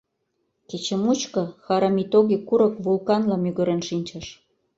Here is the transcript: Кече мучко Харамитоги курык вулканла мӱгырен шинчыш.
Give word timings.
Кече 0.69 0.95
мучко 1.03 1.41
Харамитоги 1.65 2.37
курык 2.47 2.75
вулканла 2.83 3.37
мӱгырен 3.43 3.81
шинчыш. 3.87 4.27